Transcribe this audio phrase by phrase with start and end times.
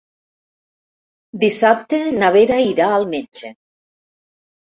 [1.43, 3.53] Dissabte na Vera irà al metge.